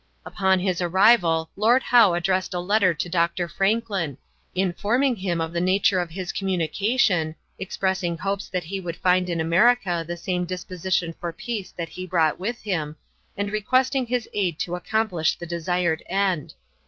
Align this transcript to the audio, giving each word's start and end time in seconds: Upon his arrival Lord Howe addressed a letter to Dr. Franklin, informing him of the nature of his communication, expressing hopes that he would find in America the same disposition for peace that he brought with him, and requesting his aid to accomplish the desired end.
Upon 0.25 0.57
his 0.59 0.81
arrival 0.81 1.51
Lord 1.55 1.83
Howe 1.83 2.15
addressed 2.15 2.55
a 2.55 2.59
letter 2.59 2.91
to 2.91 3.07
Dr. 3.07 3.47
Franklin, 3.47 4.17
informing 4.55 5.15
him 5.15 5.39
of 5.39 5.53
the 5.53 5.61
nature 5.61 5.99
of 5.99 6.09
his 6.09 6.31
communication, 6.31 7.35
expressing 7.59 8.17
hopes 8.17 8.47
that 8.49 8.63
he 8.63 8.79
would 8.79 8.95
find 8.95 9.29
in 9.29 9.39
America 9.39 10.03
the 10.07 10.17
same 10.17 10.43
disposition 10.45 11.13
for 11.19 11.31
peace 11.31 11.71
that 11.73 11.89
he 11.89 12.07
brought 12.07 12.39
with 12.39 12.63
him, 12.63 12.95
and 13.37 13.51
requesting 13.51 14.07
his 14.07 14.27
aid 14.33 14.57
to 14.61 14.73
accomplish 14.75 15.35
the 15.37 15.45
desired 15.45 16.01
end. 16.09 16.55